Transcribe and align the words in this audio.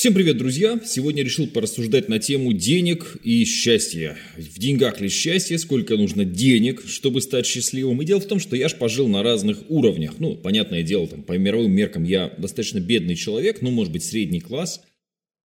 Всем 0.00 0.14
привет, 0.14 0.38
друзья! 0.38 0.80
Сегодня 0.82 1.22
решил 1.22 1.46
порассуждать 1.46 2.08
на 2.08 2.18
тему 2.18 2.54
денег 2.54 3.18
и 3.22 3.44
счастья. 3.44 4.16
В 4.34 4.58
деньгах 4.58 4.98
ли 5.02 5.10
счастье, 5.10 5.58
сколько 5.58 5.98
нужно 5.98 6.24
денег, 6.24 6.82
чтобы 6.86 7.20
стать 7.20 7.44
счастливым. 7.44 8.00
И 8.00 8.06
дело 8.06 8.18
в 8.18 8.24
том, 8.24 8.40
что 8.40 8.56
я 8.56 8.70
ж 8.70 8.76
пожил 8.76 9.08
на 9.08 9.22
разных 9.22 9.58
уровнях. 9.68 10.14
Ну, 10.18 10.36
понятное 10.36 10.82
дело, 10.82 11.06
там, 11.06 11.22
по 11.22 11.36
мировым 11.36 11.72
меркам 11.72 12.04
я 12.04 12.32
достаточно 12.38 12.80
бедный 12.80 13.14
человек, 13.14 13.60
ну, 13.60 13.70
может 13.70 13.92
быть, 13.92 14.02
средний 14.02 14.40
класс, 14.40 14.80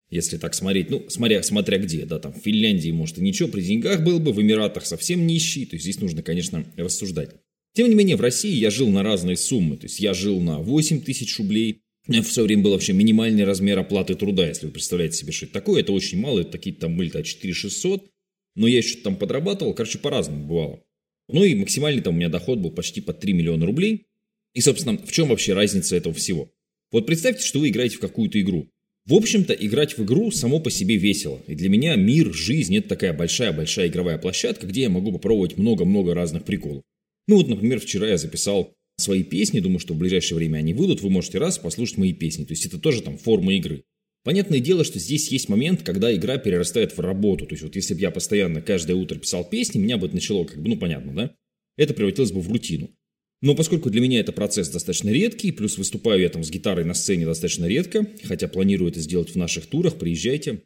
если 0.09 0.37
так 0.37 0.53
смотреть, 0.53 0.89
ну, 0.89 1.03
смотря, 1.09 1.43
смотря 1.43 1.77
где, 1.77 2.05
да, 2.05 2.19
там, 2.19 2.31
в 2.31 2.37
Финляндии, 2.37 2.91
может, 2.91 3.17
и 3.17 3.21
ничего, 3.21 3.49
при 3.49 3.59
деньгах 3.59 4.05
был 4.05 4.21
бы, 4.21 4.31
в 4.31 4.41
Эмиратах 4.41 4.85
совсем 4.85 5.27
нищий, 5.27 5.65
то 5.65 5.75
есть 5.75 5.83
здесь 5.83 5.99
нужно, 5.99 6.23
конечно, 6.23 6.65
рассуждать. 6.77 7.31
Тем 7.73 7.89
не 7.89 7.95
менее, 7.95 8.15
в 8.15 8.21
России 8.21 8.55
я 8.55 8.71
жил 8.71 8.87
на 8.87 9.03
разные 9.03 9.35
суммы, 9.35 9.75
то 9.75 9.87
есть 9.87 9.99
я 9.99 10.13
жил 10.13 10.39
на 10.39 10.59
8 10.59 11.01
тысяч 11.01 11.37
рублей, 11.39 11.81
в 12.07 12.31
свое 12.31 12.47
время 12.47 12.63
был 12.63 12.71
вообще 12.71 12.93
минимальный 12.93 13.43
размер 13.43 13.79
оплаты 13.79 14.15
труда, 14.15 14.47
если 14.47 14.67
вы 14.67 14.71
представляете 14.71 15.17
себе, 15.17 15.31
что 15.31 15.45
это 15.45 15.53
такое. 15.53 15.81
Это 15.81 15.91
очень 15.91 16.19
мало, 16.19 16.41
это 16.41 16.51
такие 16.51 16.75
там 16.75 16.95
были 16.97 17.09
4 17.09 17.53
600, 17.53 18.09
но 18.55 18.67
я 18.67 18.77
еще 18.77 18.97
там 18.97 19.15
подрабатывал, 19.15 19.73
короче, 19.73 19.97
по-разному 19.97 20.45
бывало. 20.45 20.83
Ну 21.27 21.43
и 21.43 21.55
максимальный 21.55 22.01
там 22.01 22.13
у 22.13 22.17
меня 22.17 22.29
доход 22.29 22.59
был 22.59 22.71
почти 22.71 23.01
под 23.01 23.19
3 23.19 23.33
миллиона 23.33 23.65
рублей. 23.65 24.05
И, 24.53 24.61
собственно, 24.61 24.97
в 24.97 25.11
чем 25.11 25.29
вообще 25.29 25.53
разница 25.53 25.95
этого 25.95 26.13
всего? 26.13 26.51
Вот 26.91 27.05
представьте, 27.07 27.43
что 27.43 27.59
вы 27.59 27.69
играете 27.69 27.97
в 27.97 27.99
какую-то 27.99 28.39
игру. 28.39 28.69
В 29.05 29.13
общем-то, 29.13 29.53
играть 29.53 29.97
в 29.97 30.03
игру 30.03 30.31
само 30.31 30.59
по 30.59 30.71
себе 30.71 30.97
весело. 30.97 31.39
И 31.47 31.55
для 31.55 31.69
меня 31.69 31.95
мир, 31.95 32.33
жизнь– 32.33 32.75
это 32.77 32.89
такая 32.89 33.13
большая-большая 33.13 33.87
игровая 33.87 34.17
площадка, 34.17 34.65
где 34.65 34.83
я 34.83 34.89
могу 34.89 35.11
попробовать 35.11 35.57
много-много 35.57 36.13
разных 36.13 36.43
приколов. 36.43 36.83
Ну 37.27 37.37
вот, 37.37 37.47
например, 37.47 37.79
вчера 37.79 38.07
я 38.07 38.17
записал 38.17 38.73
свои 38.97 39.23
песни, 39.23 39.59
думаю, 39.59 39.79
что 39.79 39.93
в 39.93 39.97
ближайшее 39.97 40.37
время 40.37 40.57
они 40.57 40.73
выйдут, 40.73 41.01
вы 41.01 41.09
можете 41.09 41.37
раз 41.37 41.57
послушать 41.57 41.97
мои 41.97 42.13
песни. 42.13 42.45
То 42.45 42.53
есть 42.53 42.65
это 42.65 42.79
тоже 42.79 43.01
там 43.01 43.17
форма 43.17 43.55
игры. 43.55 43.83
Понятное 44.23 44.59
дело, 44.59 44.83
что 44.83 44.97
здесь 44.97 45.31
есть 45.31 45.49
момент, 45.49 45.83
когда 45.83 46.13
игра 46.15 46.37
перерастает 46.37 46.97
в 46.97 46.99
работу. 46.99 47.45
То 47.45 47.53
есть 47.53 47.63
вот 47.63 47.75
если 47.75 47.93
бы 47.93 48.01
я 48.01 48.09
постоянно 48.09 48.61
каждое 48.61 48.95
утро 48.95 49.19
писал 49.19 49.47
песни, 49.47 49.79
меня 49.79 49.97
бы 49.97 50.07
это 50.07 50.15
начало 50.15 50.45
как 50.45 50.61
бы, 50.61 50.69
ну 50.69 50.77
понятно, 50.77 51.13
да? 51.13 51.35
Это 51.77 51.93
превратилось 51.93 52.31
бы 52.31 52.41
в 52.41 52.51
рутину. 52.51 52.89
Но 53.41 53.53
поскольку 53.53 53.91
для 53.91 54.01
меня 54.01 54.21
это 54.21 54.31
процесс 54.31 54.69
достаточно 54.69 55.09
редкий, 55.09 55.51
плюс 55.51 55.77
выступаю 55.77 56.21
я 56.21 56.29
там 56.29 56.43
с 56.43 56.49
гитарой 56.49 56.85
на 56.85 56.95
сцене 56.95 57.25
достаточно 57.25 57.65
редко, 57.65 58.07
хотя 58.23 58.47
планирую 58.47 58.89
это 58.89 58.99
сделать 59.01 59.29
в 59.29 59.35
наших 59.35 59.67
турах, 59.67 59.99
приезжайте. 59.99 60.63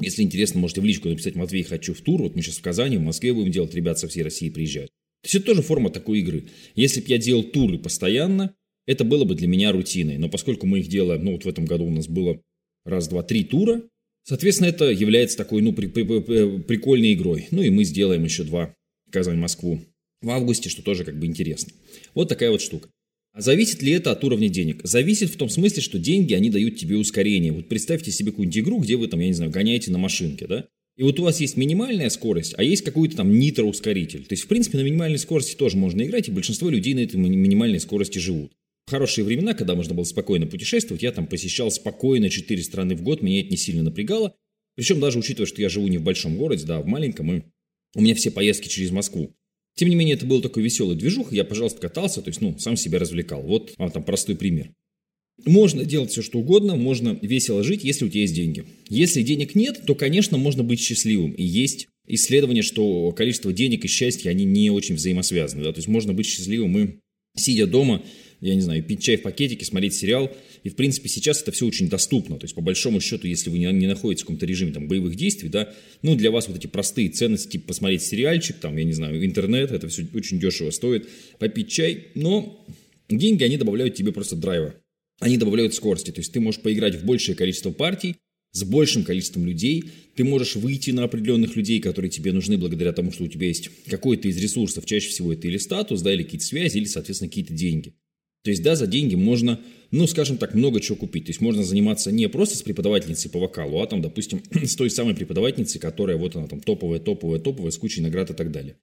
Если 0.00 0.22
интересно, 0.22 0.60
можете 0.60 0.80
в 0.80 0.84
личку 0.84 1.08
написать 1.08 1.34
«Матвей, 1.34 1.62
хочу 1.62 1.92
в 1.92 2.00
тур». 2.00 2.22
Вот 2.22 2.34
мы 2.34 2.42
сейчас 2.42 2.56
в 2.56 2.62
Казани, 2.62 2.96
в 2.96 3.02
Москве 3.02 3.34
будем 3.34 3.52
делать, 3.52 3.74
ребят 3.74 3.98
со 3.98 4.08
всей 4.08 4.22
России 4.22 4.48
приезжают. 4.48 4.90
То 5.24 5.28
есть 5.28 5.34
это 5.36 5.46
тоже 5.46 5.62
форма 5.62 5.88
такой 5.88 6.18
игры. 6.18 6.44
Если 6.74 7.00
бы 7.00 7.06
я 7.08 7.16
делал 7.16 7.44
туры 7.44 7.78
постоянно, 7.78 8.54
это 8.84 9.04
было 9.04 9.24
бы 9.24 9.34
для 9.34 9.48
меня 9.48 9.72
рутиной. 9.72 10.18
Но 10.18 10.28
поскольку 10.28 10.66
мы 10.66 10.80
их 10.80 10.88
делаем, 10.88 11.24
ну 11.24 11.32
вот 11.32 11.46
в 11.46 11.48
этом 11.48 11.64
году 11.64 11.86
у 11.86 11.90
нас 11.90 12.06
было 12.08 12.42
раз, 12.84 13.08
два, 13.08 13.22
три 13.22 13.42
тура, 13.42 13.80
соответственно, 14.24 14.68
это 14.68 14.90
является 14.90 15.38
такой, 15.38 15.62
ну, 15.62 15.72
при, 15.72 15.86
при, 15.86 16.02
при, 16.02 16.58
прикольной 16.58 17.14
игрой. 17.14 17.48
Ну 17.52 17.62
и 17.62 17.70
мы 17.70 17.84
сделаем 17.84 18.22
еще 18.22 18.44
два 18.44 18.74
Казань-Москву 19.12 19.80
в 20.20 20.28
августе, 20.28 20.68
что 20.68 20.82
тоже 20.82 21.04
как 21.04 21.18
бы 21.18 21.24
интересно. 21.24 21.72
Вот 22.12 22.28
такая 22.28 22.50
вот 22.50 22.60
штука. 22.60 22.90
А 23.32 23.40
зависит 23.40 23.82
ли 23.82 23.92
это 23.92 24.12
от 24.12 24.22
уровня 24.24 24.50
денег? 24.50 24.82
Зависит 24.84 25.30
в 25.30 25.38
том 25.38 25.48
смысле, 25.48 25.80
что 25.80 25.98
деньги, 25.98 26.34
они 26.34 26.50
дают 26.50 26.76
тебе 26.76 26.98
ускорение. 26.98 27.52
Вот 27.52 27.66
представьте 27.66 28.12
себе 28.12 28.30
какую-нибудь 28.30 28.58
игру, 28.58 28.78
где 28.78 28.96
вы 28.96 29.08
там, 29.08 29.20
я 29.20 29.28
не 29.28 29.32
знаю, 29.32 29.50
гоняете 29.50 29.90
на 29.90 29.96
машинке, 29.96 30.46
да? 30.46 30.68
И 30.96 31.02
вот 31.02 31.18
у 31.18 31.24
вас 31.24 31.40
есть 31.40 31.56
минимальная 31.56 32.08
скорость, 32.08 32.54
а 32.56 32.62
есть 32.62 32.82
какой-то 32.82 33.16
там 33.16 33.36
нитроускоритель. 33.38 34.24
То 34.26 34.34
есть, 34.34 34.44
в 34.44 34.48
принципе, 34.48 34.78
на 34.78 34.82
минимальной 34.82 35.18
скорости 35.18 35.56
тоже 35.56 35.76
можно 35.76 36.02
играть, 36.02 36.28
и 36.28 36.32
большинство 36.32 36.70
людей 36.70 36.94
на 36.94 37.00
этой 37.00 37.16
минимальной 37.16 37.80
скорости 37.80 38.18
живут. 38.18 38.52
В 38.86 38.90
хорошие 38.90 39.24
времена, 39.24 39.54
когда 39.54 39.74
можно 39.74 39.94
было 39.94 40.04
спокойно 40.04 40.46
путешествовать, 40.46 41.02
я 41.02 41.10
там 41.10 41.26
посещал 41.26 41.70
спокойно 41.70 42.30
4 42.30 42.62
страны 42.62 42.94
в 42.94 43.02
год, 43.02 43.22
меня 43.22 43.40
это 43.40 43.50
не 43.50 43.56
сильно 43.56 43.82
напрягало. 43.82 44.36
Причем 44.76 45.00
даже 45.00 45.18
учитывая, 45.18 45.46
что 45.46 45.62
я 45.62 45.68
живу 45.68 45.88
не 45.88 45.98
в 45.98 46.02
большом 46.02 46.36
городе, 46.36 46.64
да, 46.66 46.78
а 46.78 46.82
в 46.82 46.86
маленьком, 46.86 47.32
и 47.32 47.42
у 47.96 48.00
меня 48.00 48.14
все 48.14 48.30
поездки 48.30 48.68
через 48.68 48.90
Москву. 48.90 49.34
Тем 49.76 49.88
не 49.88 49.96
менее, 49.96 50.14
это 50.14 50.26
был 50.26 50.42
такой 50.42 50.62
веселый 50.62 50.96
движух, 50.96 51.32
я, 51.32 51.44
пожалуйста, 51.44 51.80
катался, 51.80 52.22
то 52.22 52.28
есть, 52.28 52.40
ну, 52.40 52.56
сам 52.58 52.76
себя 52.76 52.98
развлекал. 53.00 53.42
Вот 53.42 53.74
вам 53.78 53.90
там 53.90 54.04
простой 54.04 54.36
пример. 54.36 54.70
Можно 55.44 55.84
делать 55.84 56.10
все, 56.10 56.22
что 56.22 56.38
угодно, 56.38 56.76
можно 56.76 57.18
весело 57.20 57.64
жить, 57.64 57.82
если 57.82 58.04
у 58.04 58.08
тебя 58.08 58.22
есть 58.22 58.34
деньги. 58.34 58.64
Если 58.88 59.22
денег 59.22 59.54
нет, 59.54 59.82
то, 59.86 59.94
конечно, 59.94 60.38
можно 60.38 60.62
быть 60.62 60.80
счастливым. 60.80 61.32
И 61.32 61.42
есть 61.42 61.88
исследование, 62.06 62.62
что 62.62 63.10
количество 63.12 63.52
денег 63.52 63.84
и 63.84 63.88
счастья, 63.88 64.30
они 64.30 64.44
не 64.44 64.70
очень 64.70 64.94
взаимосвязаны. 64.94 65.64
Да? 65.64 65.72
То 65.72 65.78
есть 65.78 65.88
можно 65.88 66.12
быть 66.12 66.26
счастливым 66.26 66.78
и 66.78 66.98
сидя 67.36 67.66
дома, 67.66 68.04
я 68.40 68.54
не 68.54 68.60
знаю, 68.60 68.82
пить 68.84 69.02
чай 69.02 69.16
в 69.16 69.22
пакетике, 69.22 69.64
смотреть 69.64 69.94
сериал. 69.94 70.30
И, 70.62 70.68
в 70.68 70.76
принципе, 70.76 71.08
сейчас 71.08 71.42
это 71.42 71.50
все 71.50 71.66
очень 71.66 71.88
доступно. 71.88 72.38
То 72.38 72.44
есть, 72.44 72.54
по 72.54 72.60
большому 72.60 73.00
счету, 73.00 73.26
если 73.26 73.50
вы 73.50 73.58
не, 73.58 73.72
не 73.72 73.86
находитесь 73.86 74.22
в 74.22 74.26
каком-то 74.26 74.46
режиме 74.46 74.72
там, 74.72 74.86
боевых 74.86 75.16
действий, 75.16 75.48
да, 75.48 75.74
ну, 76.02 76.14
для 76.14 76.30
вас 76.30 76.46
вот 76.46 76.56
эти 76.56 76.66
простые 76.66 77.08
ценности, 77.08 77.52
типа 77.52 77.68
посмотреть 77.68 78.02
сериальчик, 78.02 78.56
там, 78.58 78.76
я 78.76 78.84
не 78.84 78.92
знаю, 78.92 79.24
интернет, 79.24 79.72
это 79.72 79.88
все 79.88 80.06
очень 80.14 80.38
дешево 80.38 80.70
стоит, 80.70 81.08
попить 81.38 81.70
чай. 81.70 82.08
Но 82.14 82.64
деньги, 83.08 83.42
они 83.42 83.56
добавляют 83.56 83.94
тебе 83.94 84.12
просто 84.12 84.36
драйва 84.36 84.74
они 85.24 85.38
добавляют 85.38 85.74
скорости. 85.74 86.10
То 86.10 86.20
есть 86.20 86.32
ты 86.32 86.40
можешь 86.40 86.60
поиграть 86.60 86.96
в 86.96 87.04
большее 87.06 87.34
количество 87.34 87.70
партий, 87.70 88.16
с 88.52 88.62
большим 88.62 89.04
количеством 89.04 89.46
людей. 89.46 89.84
Ты 90.16 90.22
можешь 90.22 90.54
выйти 90.54 90.90
на 90.90 91.04
определенных 91.04 91.56
людей, 91.56 91.80
которые 91.80 92.10
тебе 92.10 92.30
нужны 92.32 92.58
благодаря 92.58 92.92
тому, 92.92 93.10
что 93.10 93.24
у 93.24 93.28
тебя 93.28 93.46
есть 93.46 93.70
какой-то 93.86 94.28
из 94.28 94.36
ресурсов. 94.36 94.84
Чаще 94.84 95.08
всего 95.08 95.32
это 95.32 95.48
или 95.48 95.56
статус, 95.56 96.02
да, 96.02 96.12
или 96.12 96.24
какие-то 96.24 96.44
связи, 96.44 96.76
или, 96.76 96.84
соответственно, 96.84 97.30
какие-то 97.30 97.54
деньги. 97.54 97.94
То 98.42 98.50
есть, 98.50 98.62
да, 98.62 98.76
за 98.76 98.86
деньги 98.86 99.14
можно, 99.14 99.58
ну, 99.90 100.06
скажем 100.06 100.36
так, 100.36 100.52
много 100.52 100.78
чего 100.82 100.96
купить. 100.96 101.24
То 101.24 101.30
есть, 101.30 101.40
можно 101.40 101.64
заниматься 101.64 102.12
не 102.12 102.28
просто 102.28 102.58
с 102.58 102.62
преподавательницей 102.62 103.30
по 103.30 103.38
вокалу, 103.38 103.80
а 103.80 103.86
там, 103.86 104.02
допустим, 104.02 104.42
с 104.52 104.76
той 104.76 104.90
самой 104.90 105.14
преподавательницей, 105.14 105.80
которая 105.80 106.18
вот 106.18 106.36
она 106.36 106.48
там 106.48 106.60
топовая, 106.60 107.00
топовая, 107.00 107.40
топовая, 107.40 107.70
с 107.70 107.78
кучей 107.78 108.02
наград 108.02 108.28
и 108.28 108.34
так 108.34 108.52
далее. 108.52 108.76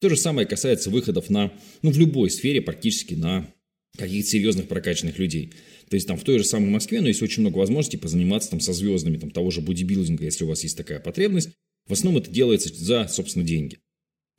То 0.00 0.08
же 0.08 0.16
самое 0.16 0.48
касается 0.48 0.90
выходов 0.90 1.30
на, 1.30 1.52
ну, 1.82 1.92
в 1.92 1.98
любой 1.98 2.30
сфере, 2.30 2.60
практически 2.60 3.14
на 3.14 3.48
каких-то 3.96 4.30
серьезных 4.30 4.68
прокачанных 4.68 5.18
людей. 5.18 5.52
То 5.88 5.94
есть 5.96 6.06
там 6.06 6.16
в 6.16 6.24
той 6.24 6.38
же 6.38 6.44
самой 6.44 6.70
Москве, 6.70 7.00
но 7.00 7.08
есть 7.08 7.22
очень 7.22 7.42
много 7.42 7.58
возможностей 7.58 7.96
позаниматься 7.96 8.50
там 8.50 8.60
со 8.60 8.72
звездами, 8.72 9.18
там 9.18 9.30
того 9.30 9.50
же 9.50 9.60
бодибилдинга, 9.60 10.24
если 10.24 10.44
у 10.44 10.48
вас 10.48 10.62
есть 10.62 10.76
такая 10.76 11.00
потребность. 11.00 11.50
В 11.86 11.92
основном 11.92 12.22
это 12.22 12.30
делается 12.30 12.74
за, 12.74 13.06
собственно, 13.08 13.44
деньги. 13.44 13.78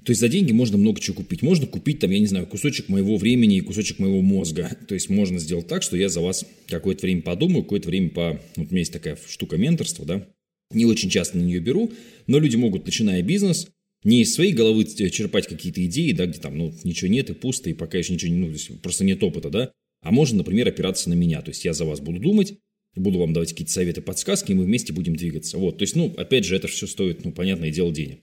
То 0.04 0.12
есть 0.12 0.22
за 0.22 0.28
деньги 0.28 0.52
можно 0.52 0.78
много 0.78 1.00
чего 1.02 1.16
купить. 1.16 1.42
Можно 1.42 1.66
купить 1.66 2.00
там, 2.00 2.12
я 2.12 2.20
не 2.20 2.28
знаю, 2.28 2.46
кусочек 2.46 2.90
моего 2.90 3.18
времени 3.18 3.58
и 3.58 3.62
кусочек 3.62 3.98
моего 3.98 4.22
мозга. 4.22 4.78
То 4.88 4.94
есть 4.94 5.10
можно 5.10 5.40
сделать 5.40 5.68
так, 5.68 5.82
что 5.82 5.98
я 5.98 6.10
за 6.10 6.22
вас 6.22 6.46
какое-то 6.68 7.06
время 7.08 7.24
подумаю, 7.24 7.64
какое-то 7.64 7.90
время 7.90 8.10
по... 8.10 8.40
Вот 8.56 8.68
у 8.68 8.72
меня 8.72 8.80
есть 8.80 8.94
такая 8.94 9.18
штука 9.28 9.58
менторства, 9.58 10.06
да. 10.06 10.28
Не 10.72 10.86
очень 10.86 11.10
часто 11.10 11.38
на 11.38 11.42
нее 11.42 11.60
беру, 11.60 11.92
но 12.28 12.40
люди 12.40 12.56
могут, 12.56 12.86
начиная 12.86 13.22
бизнес, 13.24 13.68
не 14.06 14.22
из 14.22 14.34
своей 14.34 14.54
головы 14.54 14.86
черпать 14.86 15.48
какие-то 15.48 15.86
идеи, 15.86 16.12
да, 16.12 16.28
где 16.28 16.40
там, 16.40 16.58
ну, 16.58 16.74
ничего 16.84 17.10
нет 17.10 17.30
и 17.32 17.34
пусто, 17.34 17.70
и 17.70 17.74
пока 17.74 17.98
еще 17.98 18.14
ничего 18.14 18.32
не, 18.32 18.38
ну, 18.38 18.78
просто 18.82 19.04
нет 19.04 19.22
опыта, 19.24 19.50
да, 19.50 19.72
а 20.02 20.12
можно, 20.12 20.38
например, 20.38 20.68
опираться 20.68 21.10
на 21.10 21.16
меня. 21.16 21.42
То 21.42 21.50
есть 21.50 21.66
я 21.66 21.74
за 21.74 21.86
вас 21.86 22.00
буду 22.00 22.20
думать, 22.20 22.54
буду 22.96 23.18
вам 23.18 23.34
давать 23.34 23.50
какие-то 23.50 23.74
советы, 23.74 24.02
подсказки, 24.02 24.52
и 24.52 24.56
мы 24.56 24.64
вместе 24.64 24.94
будем 24.94 25.16
двигаться. 25.16 25.58
Вот, 25.58 25.80
то 25.80 25.84
есть, 25.84 25.96
ну, 25.96 26.14
опять 26.18 26.46
же, 26.46 26.56
это 26.56 26.68
все 26.68 26.86
стоит, 26.86 27.26
ну, 27.26 27.32
понятное 27.32 27.72
дело, 27.72 27.92
денег. 27.92 28.20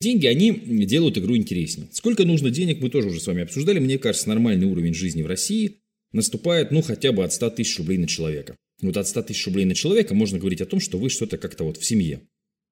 Деньги, 0.00 0.26
они 0.26 0.52
делают 0.84 1.18
игру 1.18 1.36
интереснее. 1.36 1.88
Сколько 1.90 2.24
нужно 2.24 2.50
денег, 2.50 2.80
мы 2.80 2.88
тоже 2.88 3.08
уже 3.08 3.18
с 3.18 3.26
вами 3.26 3.42
обсуждали. 3.42 3.78
Мне 3.80 3.98
кажется, 3.98 4.28
нормальный 4.28 4.66
уровень 4.66 4.94
жизни 4.94 5.22
в 5.22 5.26
России 5.26 5.80
наступает, 6.12 6.70
ну, 6.70 6.82
хотя 6.82 7.12
бы 7.12 7.24
от 7.24 7.32
100 7.32 7.50
тысяч 7.50 7.78
рублей 7.78 7.98
на 7.98 8.06
человека. 8.06 8.56
Вот 8.82 8.96
от 8.96 9.08
100 9.08 9.22
тысяч 9.22 9.44
рублей 9.46 9.64
на 9.64 9.74
человека 9.74 10.14
можно 10.14 10.38
говорить 10.38 10.60
о 10.60 10.66
том, 10.66 10.80
что 10.80 10.98
вы 10.98 11.10
что-то 11.10 11.38
как-то 11.38 11.64
вот 11.64 11.78
в 11.78 11.84
семье. 11.84 12.20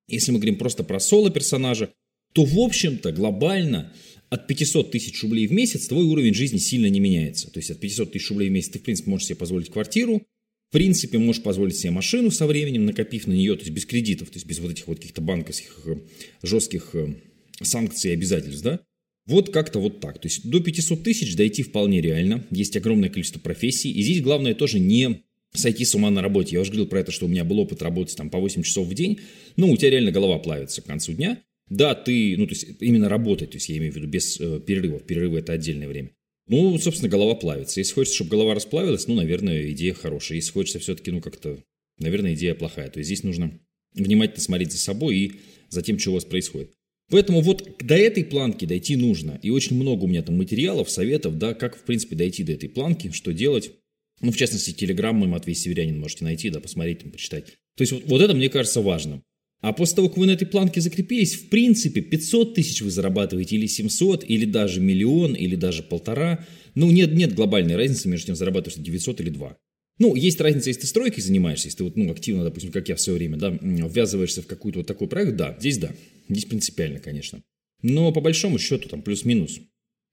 Если 0.06 0.32
мы 0.32 0.38
говорим 0.38 0.56
просто 0.56 0.84
про 0.84 1.00
соло-персонажа, 1.00 1.90
то, 2.34 2.44
в 2.44 2.58
общем-то, 2.58 3.12
глобально 3.12 3.92
от 4.28 4.48
500 4.48 4.90
тысяч 4.90 5.22
рублей 5.22 5.46
в 5.46 5.52
месяц 5.52 5.86
твой 5.86 6.04
уровень 6.04 6.34
жизни 6.34 6.58
сильно 6.58 6.86
не 6.86 6.98
меняется. 6.98 7.50
То 7.50 7.60
есть 7.60 7.70
от 7.70 7.78
500 7.78 8.12
тысяч 8.12 8.28
рублей 8.30 8.48
в 8.48 8.52
месяц 8.52 8.70
ты, 8.70 8.80
в 8.80 8.82
принципе, 8.82 9.08
можешь 9.08 9.28
себе 9.28 9.36
позволить 9.36 9.70
квартиру, 9.70 10.22
в 10.70 10.72
принципе, 10.72 11.18
можешь 11.18 11.42
позволить 11.42 11.76
себе 11.76 11.92
машину 11.92 12.32
со 12.32 12.48
временем, 12.48 12.84
накопив 12.84 13.28
на 13.28 13.32
нее, 13.32 13.54
то 13.54 13.60
есть 13.60 13.72
без 13.72 13.86
кредитов, 13.86 14.30
то 14.30 14.36
есть 14.36 14.46
без 14.46 14.58
вот 14.58 14.72
этих 14.72 14.88
вот 14.88 14.98
каких-то 14.98 15.20
банковских 15.20 15.78
э, 15.86 15.98
жестких 16.42 16.90
э, 16.94 17.14
санкций 17.62 18.10
и 18.10 18.14
обязательств, 18.14 18.64
да? 18.64 18.80
Вот 19.26 19.52
как-то 19.52 19.78
вот 19.78 20.00
так. 20.00 20.20
То 20.20 20.26
есть 20.26 20.50
до 20.50 20.58
500 20.58 21.04
тысяч 21.04 21.36
дойти 21.36 21.62
вполне 21.62 22.00
реально. 22.00 22.44
Есть 22.50 22.76
огромное 22.76 23.08
количество 23.08 23.38
профессий. 23.38 23.92
И 23.92 24.02
здесь 24.02 24.20
главное 24.20 24.54
тоже 24.54 24.80
не 24.80 25.22
сойти 25.54 25.84
с 25.84 25.94
ума 25.94 26.10
на 26.10 26.20
работе. 26.20 26.56
Я 26.56 26.60
уже 26.60 26.72
говорил 26.72 26.88
про 26.88 27.00
это, 27.00 27.12
что 27.12 27.26
у 27.26 27.28
меня 27.28 27.44
был 27.44 27.60
опыт 27.60 27.80
работать 27.80 28.16
там 28.16 28.28
по 28.28 28.38
8 28.38 28.62
часов 28.64 28.88
в 28.88 28.94
день. 28.94 29.20
Ну, 29.56 29.70
у 29.70 29.76
тебя 29.76 29.90
реально 29.90 30.10
голова 30.10 30.38
плавится 30.38 30.82
к 30.82 30.86
концу 30.86 31.12
дня. 31.12 31.40
Да, 31.68 31.94
ты, 31.94 32.36
ну, 32.36 32.46
то 32.46 32.52
есть 32.52 32.66
именно 32.80 33.08
работать, 33.08 33.50
то 33.50 33.56
есть 33.56 33.68
я 33.68 33.78
имею 33.78 33.92
в 33.92 33.96
виду 33.96 34.06
без 34.06 34.38
э, 34.40 34.60
перерывов. 34.60 35.04
Перерывы– 35.04 35.38
это 35.40 35.52
отдельное 35.52 35.88
время. 35.88 36.10
Ну, 36.46 36.78
собственно, 36.78 37.08
голова 37.08 37.34
плавится. 37.34 37.80
Если 37.80 37.94
хочется, 37.94 38.16
чтобы 38.16 38.32
голова 38.32 38.54
расплавилась, 38.54 39.06
ну, 39.06 39.14
наверное, 39.14 39.70
идея 39.70 39.94
хорошая. 39.94 40.36
Если 40.36 40.52
хочется 40.52 40.78
все-таки, 40.78 41.10
ну, 41.10 41.20
как-то, 41.20 41.62
наверное, 41.98 42.34
идея 42.34 42.54
плохая. 42.54 42.90
То 42.90 42.98
есть 42.98 43.08
здесь 43.08 43.22
нужно 43.22 43.58
внимательно 43.94 44.42
смотреть 44.42 44.72
за 44.72 44.78
собой 44.78 45.16
и 45.16 45.32
за 45.70 45.82
тем, 45.82 45.98
что 45.98 46.10
у 46.10 46.14
вас 46.14 46.24
происходит. 46.24 46.70
Поэтому 47.10 47.40
вот 47.40 47.76
до 47.80 47.96
этой 47.96 48.24
планки 48.24 48.64
дойти 48.64 48.96
нужно. 48.96 49.38
И 49.42 49.50
очень 49.50 49.76
много 49.76 50.04
у 50.04 50.06
меня 50.06 50.22
там 50.22 50.36
материалов, 50.36 50.90
советов, 50.90 51.38
да, 51.38 51.54
как, 51.54 51.76
в 51.76 51.84
принципе, 51.84 52.16
дойти 52.16 52.42
до 52.42 52.52
этой 52.52 52.68
планки, 52.68 53.10
что 53.12 53.32
делать. 53.32 53.72
Ну, 54.20 54.30
в 54.30 54.36
частности, 54.36 54.72
телеграммы 54.72 55.26
Матвей 55.26 55.54
Северянин 55.54 55.98
можете 55.98 56.24
найти, 56.24 56.50
да, 56.50 56.60
посмотреть, 56.60 57.00
там, 57.00 57.10
почитать. 57.10 57.46
То 57.76 57.82
есть 57.82 57.92
вот, 57.92 58.04
вот 58.06 58.20
это 58.20 58.34
мне 58.34 58.48
кажется 58.48 58.80
важным. 58.80 59.22
А 59.64 59.72
после 59.72 59.96
того, 59.96 60.08
как 60.10 60.18
вы 60.18 60.26
на 60.26 60.32
этой 60.32 60.44
планке 60.44 60.82
закрепились, 60.82 61.36
в 61.36 61.48
принципе, 61.48 62.02
500 62.02 62.54
тысяч 62.54 62.82
вы 62.82 62.90
зарабатываете 62.90 63.56
или 63.56 63.66
700, 63.66 64.22
или 64.28 64.44
даже 64.44 64.78
миллион, 64.78 65.32
или 65.32 65.56
даже 65.56 65.82
полтора. 65.82 66.46
Ну, 66.74 66.90
нет, 66.90 67.14
нет 67.14 67.34
глобальной 67.34 67.74
разницы 67.74 68.10
между 68.10 68.26
тем, 68.26 68.36
зарабатываешь 68.36 68.78
900 68.78 69.22
или 69.22 69.30
2. 69.30 69.56
Ну, 70.00 70.14
есть 70.16 70.38
разница, 70.38 70.68
если 70.68 70.82
ты 70.82 70.86
стройкой 70.86 71.22
занимаешься, 71.22 71.68
если 71.68 71.78
ты 71.78 71.84
вот, 71.84 71.96
ну, 71.96 72.12
активно, 72.12 72.44
допустим, 72.44 72.72
как 72.72 72.90
я 72.90 72.94
в 72.94 73.00
свое 73.00 73.16
время, 73.16 73.38
да, 73.38 73.58
ввязываешься 73.62 74.42
в 74.42 74.46
какой-то 74.46 74.80
вот 74.80 74.86
такой 74.86 75.08
проект, 75.08 75.36
да, 75.36 75.56
здесь 75.58 75.78
да, 75.78 75.94
здесь 76.28 76.44
принципиально, 76.44 77.00
конечно. 77.00 77.42
Но 77.80 78.12
по 78.12 78.20
большому 78.20 78.58
счету 78.58 78.90
там 78.90 79.00
плюс-минус. 79.00 79.60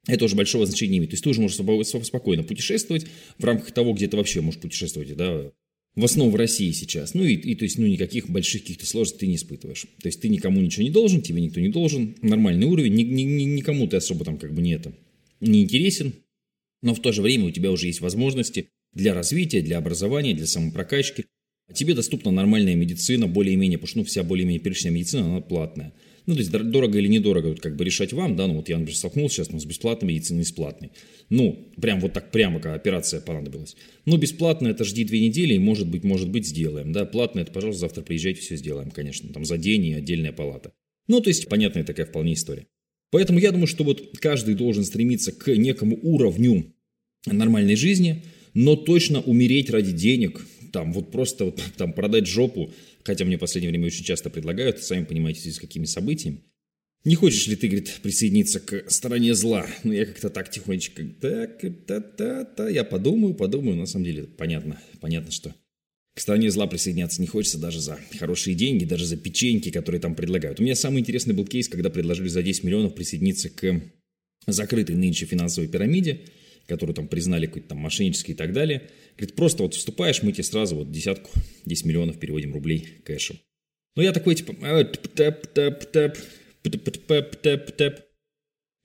Это 0.07 0.23
уже 0.23 0.37
большого 0.37 0.65
значения 0.65 0.93
не 0.93 0.97
имеет. 0.99 1.09
То 1.09 1.15
есть 1.15 1.25
ты 1.25 1.29
уже 1.29 1.41
можешь 1.41 1.57
спокойно 1.57 2.43
путешествовать 2.43 3.05
в 3.37 3.43
рамках 3.43 3.73
того, 3.73 3.91
где 3.91 4.07
ты 4.07 4.15
вообще 4.15 4.39
можешь 4.39 4.61
путешествовать, 4.61 5.13
да, 5.17 5.51
в 5.95 6.05
основном 6.05 6.33
в 6.33 6.35
России 6.37 6.71
сейчас. 6.71 7.13
Ну 7.13 7.23
и, 7.23 7.33
и 7.33 7.55
то 7.55 7.63
есть, 7.63 7.77
ну, 7.77 7.85
никаких 7.85 8.29
больших 8.29 8.61
каких-то 8.61 8.85
сложностей 8.85 9.19
ты 9.19 9.27
не 9.27 9.35
испытываешь. 9.35 9.85
То 10.01 10.07
есть 10.07 10.21
ты 10.21 10.29
никому 10.29 10.61
ничего 10.61 10.83
не 10.83 10.91
должен, 10.91 11.21
тебе 11.21 11.41
никто 11.41 11.59
не 11.59 11.69
должен. 11.69 12.15
Нормальный 12.21 12.65
уровень, 12.65 12.93
ни, 12.93 13.03
ни, 13.03 13.23
ни, 13.23 13.43
никому 13.43 13.87
ты 13.87 13.97
особо 13.97 14.23
там 14.25 14.37
как 14.37 14.53
бы 14.53 14.61
не 14.61 14.73
это 14.73 14.93
не 15.41 15.63
интересен. 15.63 16.13
Но 16.81 16.93
в 16.95 17.01
то 17.01 17.11
же 17.11 17.21
время 17.21 17.45
у 17.45 17.51
тебя 17.51 17.71
уже 17.71 17.87
есть 17.87 17.99
возможности 17.99 18.69
для 18.93 19.13
развития, 19.13 19.61
для 19.61 19.77
образования, 19.77 20.33
для 20.33 20.47
самопрокачки. 20.47 21.25
А 21.67 21.73
тебе 21.73 21.93
доступна 21.93 22.31
нормальная 22.31 22.75
медицина, 22.75 23.27
более-менее, 23.27 23.77
потому 23.77 23.89
что 23.89 23.97
ну, 23.99 24.05
вся 24.05 24.23
более-менее 24.23 24.61
перечная 24.61 24.91
медицина, 24.91 25.25
она 25.25 25.41
платная. 25.41 25.93
Ну, 26.25 26.35
то 26.35 26.39
есть 26.39 26.51
дорого 26.51 26.99
или 26.99 27.07
недорого, 27.07 27.47
вот 27.47 27.59
как 27.59 27.75
бы 27.75 27.83
решать 27.83 28.13
вам, 28.13 28.35
да, 28.35 28.47
ну 28.47 28.55
вот 28.55 28.69
я, 28.69 28.77
например, 28.77 28.95
столкнулся 28.95 29.37
сейчас 29.37 29.51
ну, 29.51 29.59
с 29.59 29.65
бесплатной 29.65 30.09
медициной 30.09 30.41
и 30.41 30.45
с 30.45 30.51
платной. 30.51 30.91
Ну, 31.29 31.71
прям 31.81 31.99
вот 31.99 32.13
так 32.13 32.31
прямо, 32.31 32.59
когда 32.59 32.75
операция 32.75 33.21
понадобилась. 33.21 33.75
Ну, 34.05 34.17
бесплатно 34.17 34.67
это 34.67 34.83
жди 34.83 35.03
две 35.03 35.19
недели, 35.19 35.55
и 35.55 35.59
может 35.59 35.87
быть, 35.87 36.03
может 36.03 36.29
быть, 36.29 36.45
сделаем, 36.45 36.91
да. 36.91 37.05
Платно 37.05 37.39
это, 37.39 37.51
пожалуйста, 37.51 37.81
завтра 37.81 38.03
приезжайте, 38.03 38.41
все 38.41 38.55
сделаем, 38.55 38.91
конечно, 38.91 39.33
там 39.33 39.45
за 39.45 39.57
день 39.57 39.85
и 39.85 39.93
отдельная 39.93 40.31
палата. 40.31 40.73
Ну, 41.07 41.21
то 41.21 41.29
есть, 41.29 41.49
понятная 41.49 41.83
такая 41.83 42.05
вполне 42.05 42.33
история. 42.33 42.67
Поэтому 43.11 43.39
я 43.39 43.51
думаю, 43.51 43.67
что 43.67 43.83
вот 43.83 44.17
каждый 44.19 44.55
должен 44.55 44.85
стремиться 44.85 45.31
к 45.31 45.53
некому 45.55 45.99
уровню 46.01 46.73
нормальной 47.25 47.75
жизни, 47.75 48.23
но 48.53 48.75
точно 48.75 49.21
умереть 49.21 49.69
ради 49.69 49.91
денег, 49.91 50.45
там 50.71 50.93
вот 50.93 51.11
просто 51.11 51.45
вот, 51.45 51.61
там 51.77 51.93
продать 51.93 52.27
жопу, 52.27 52.71
хотя 53.03 53.25
мне 53.25 53.37
в 53.37 53.39
последнее 53.39 53.71
время 53.71 53.87
очень 53.87 54.03
часто 54.03 54.29
предлагают, 54.29 54.83
сами 54.83 55.05
понимаете, 55.05 55.51
с 55.51 55.59
какими 55.59 55.85
событиями. 55.85 56.43
Не 57.03 57.15
хочешь 57.15 57.47
ли 57.47 57.55
ты, 57.55 57.67
говорит, 57.67 57.99
присоединиться 58.03 58.59
к 58.59 58.89
стороне 58.91 59.33
зла? 59.33 59.65
Ну, 59.83 59.91
я 59.91 60.05
как-то 60.05 60.29
так 60.29 60.51
тихонечко, 60.51 61.03
так, 61.19 61.61
та-та-та, 61.87 62.69
я 62.69 62.83
подумаю, 62.83 63.33
подумаю, 63.33 63.75
на 63.75 63.87
самом 63.87 64.05
деле, 64.05 64.23
понятно, 64.23 64.79
понятно, 64.99 65.31
что 65.31 65.55
к 66.13 66.19
стороне 66.19 66.51
зла 66.51 66.67
присоединяться 66.67 67.21
не 67.21 67.27
хочется 67.27 67.57
даже 67.57 67.79
за 67.79 67.97
хорошие 68.19 68.55
деньги, 68.55 68.85
даже 68.85 69.05
за 69.05 69.17
печеньки, 69.17 69.71
которые 69.71 69.99
там 70.01 70.13
предлагают. 70.13 70.59
У 70.59 70.63
меня 70.63 70.75
самый 70.75 70.99
интересный 70.99 71.33
был 71.33 71.45
кейс, 71.45 71.69
когда 71.69 71.89
предложили 71.89 72.27
за 72.27 72.43
10 72.43 72.65
миллионов 72.65 72.93
присоединиться 72.93 73.49
к 73.49 73.81
закрытой 74.45 74.95
нынче 74.95 75.25
финансовой 75.25 75.69
пирамиде– 75.69 76.25
которую 76.71 76.95
там 76.95 77.09
признали 77.09 77.47
какой-то 77.47 77.67
там 77.69 77.79
мошеннический 77.79 78.33
и 78.33 78.37
так 78.37 78.53
далее. 78.53 78.89
Говорит, 79.17 79.35
просто 79.35 79.63
вот 79.63 79.73
вступаешь, 79.73 80.23
мы 80.23 80.31
тебе 80.31 80.45
сразу 80.45 80.77
вот 80.77 80.89
десятку, 80.89 81.29
10 81.65 81.85
миллионов 81.85 82.17
переводим 82.17 82.53
рублей 82.53 82.87
кэшем. 83.03 83.39
Ну, 83.97 84.03
я 84.03 84.13
такой, 84.13 84.35
типа, 84.35 84.53
тап-тап-тап. 84.53 86.17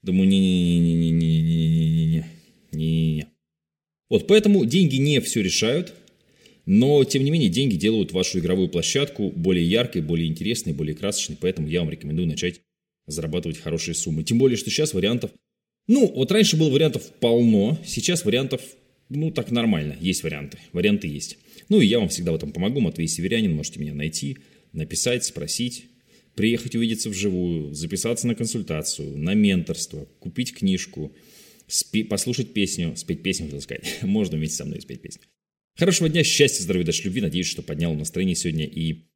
Думаю, 0.03 0.29
не-не-не-не-не-не-не-не. 0.29 2.25
не 2.73 3.27
Вот 4.11 4.27
поэтому 4.27 4.67
деньги 4.67 4.97
не 4.97 5.21
все 5.21 5.43
решают, 5.43 5.95
но, 6.65 7.05
тем 7.05 7.23
не 7.23 7.31
менее, 7.31 7.51
деньги 7.51 7.77
делают 7.77 8.11
вашу 8.11 8.41
игровую 8.41 8.69
площадку 8.69 9.31
более 9.31 9.65
яркой, 9.65 10.03
более 10.03 10.27
интересной, 10.27 10.73
более 10.73 10.97
красочной, 10.97 11.37
поэтому 11.41 11.69
я 11.69 11.83
вам 11.83 11.91
рекомендую 11.91 12.27
начать 12.27 12.63
зарабатывать 13.07 13.59
хорошие 13.59 13.95
суммы. 13.95 14.25
Тем 14.25 14.39
более, 14.39 14.57
что 14.57 14.71
сейчас 14.71 14.93
вариантов 14.93 15.31
ну, 15.87 16.13
вот 16.13 16.33
раньше 16.33 16.57
было 16.57 16.71
вариантов 16.71 17.11
полно, 17.21 17.79
сейчас 17.87 18.25
вариантов, 18.25 18.61
ну, 19.09 19.31
так 19.31 19.51
нормально, 19.51 19.97
есть 20.01 20.23
варианты, 20.23 20.59
варианты 20.73 21.07
есть. 21.07 21.39
Ну, 21.69 21.81
и 21.81 21.87
я 21.87 21.99
вам 21.99 22.09
всегда 22.09 22.33
в 22.33 22.37
этом 22.37 22.53
помогу, 22.53 22.81
Матвей 22.81 23.09
Северянин, 23.09 23.55
можете 23.55 23.81
меня 23.81 23.95
найти, 23.95 24.39
написать, 24.73 25.25
спросить, 25.25 25.87
приехать 26.35 26.75
увидеться 26.75 27.11
вживую, 27.11 27.75
записаться 27.75 28.27
на 28.27 28.35
консультацию, 28.35 29.17
на 29.17 29.35
менторство, 29.35 30.07
купить 30.19 30.55
книжку, 30.55 31.15
спи, 31.67 32.03
послушать 32.03 32.53
песню, 32.53 32.95
спеть 32.97 33.23
песню, 33.23 33.47
хотел 33.47 33.61
сказать, 33.61 33.87
можно 34.03 34.37
вместе 34.37 34.57
со 34.57 34.65
мной 34.65 34.81
спеть 34.81 35.03
песню. 35.03 35.23
Хорошего 35.77 36.09
дня, 36.09 36.25
счастья, 36.25 36.63
здоровья, 36.63 36.87
даже 36.87 37.03
любви, 37.03 37.21
надеюсь, 37.21 37.47
что 37.47 37.63
поднял 37.63 37.95
настроение 37.95 38.35
сегодня 38.35 38.67
и 38.67 39.07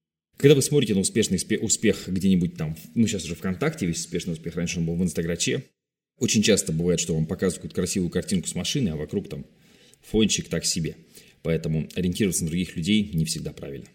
когда 0.40 0.54
вы 0.54 0.62
смотрите 0.62 0.94
на 0.94 1.00
успешный 1.00 1.38
успех 1.60 2.08
где-нибудь 2.08 2.56
там, 2.56 2.74
ну 2.94 3.06
сейчас 3.06 3.26
уже 3.26 3.34
ВКонтакте 3.34 3.84
весь 3.84 3.98
успешный 3.98 4.32
успех, 4.32 4.56
раньше 4.56 4.78
он 4.78 4.86
был 4.86 4.94
в 4.94 5.02
Инстаграче, 5.02 5.64
очень 6.20 6.42
часто 6.42 6.72
бывает, 6.72 7.00
что 7.00 7.14
вам 7.14 7.26
показывают 7.26 7.74
красивую 7.74 8.10
картинку 8.10 8.46
с 8.46 8.54
машины, 8.54 8.90
а 8.90 8.96
вокруг 8.96 9.28
там 9.28 9.44
фончик 10.02 10.48
так 10.48 10.64
себе. 10.64 10.96
Поэтому 11.42 11.88
ориентироваться 11.94 12.44
на 12.44 12.50
других 12.50 12.76
людей 12.76 13.10
не 13.12 13.24
всегда 13.24 13.52
правильно. 13.52 13.86